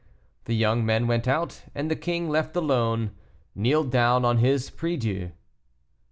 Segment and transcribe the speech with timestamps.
[0.45, 3.11] The young men went out, and the king, left alone,
[3.53, 5.29] kneeled down on his prie Dieu.